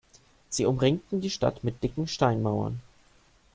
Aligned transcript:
Sie 0.49 0.65
umringten 0.65 1.21
die 1.21 1.29
Stadt 1.29 1.63
mit 1.63 1.83
dicken 1.83 2.07
Steinmauern. 2.07 2.79